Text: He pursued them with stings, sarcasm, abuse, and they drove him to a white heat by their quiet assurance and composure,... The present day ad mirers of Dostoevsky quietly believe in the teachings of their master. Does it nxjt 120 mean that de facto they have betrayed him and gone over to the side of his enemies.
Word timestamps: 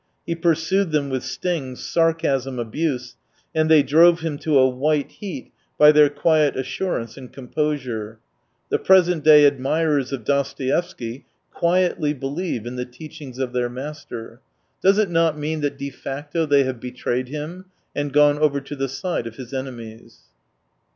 He 0.25 0.33
pursued 0.33 0.89
them 0.89 1.11
with 1.11 1.21
stings, 1.23 1.79
sarcasm, 1.83 2.57
abuse, 2.57 3.17
and 3.53 3.69
they 3.69 3.83
drove 3.83 4.21
him 4.21 4.39
to 4.39 4.57
a 4.57 4.67
white 4.67 5.11
heat 5.11 5.51
by 5.77 5.91
their 5.91 6.09
quiet 6.09 6.57
assurance 6.57 7.17
and 7.17 7.31
composure,... 7.31 8.17
The 8.69 8.79
present 8.79 9.23
day 9.23 9.45
ad 9.45 9.59
mirers 9.59 10.11
of 10.11 10.23
Dostoevsky 10.25 11.25
quietly 11.53 12.15
believe 12.15 12.65
in 12.65 12.77
the 12.77 12.85
teachings 12.85 13.37
of 13.37 13.53
their 13.53 13.69
master. 13.69 14.41
Does 14.81 14.97
it 14.97 15.05
nxjt 15.07 15.11
120 15.35 15.39
mean 15.39 15.61
that 15.61 15.77
de 15.77 15.91
facto 15.91 16.47
they 16.47 16.63
have 16.63 16.79
betrayed 16.79 17.27
him 17.27 17.65
and 17.95 18.11
gone 18.11 18.39
over 18.39 18.59
to 18.59 18.75
the 18.75 18.89
side 18.89 19.27
of 19.27 19.35
his 19.35 19.53
enemies. 19.53 20.21